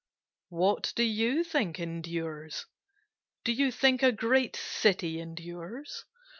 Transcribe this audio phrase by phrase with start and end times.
[0.49, 2.65] What do you think endures?
[3.43, 6.05] Do you think a great city endures?